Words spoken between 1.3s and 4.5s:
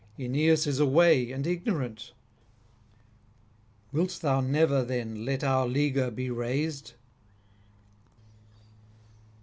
and ignorant. Wilt thou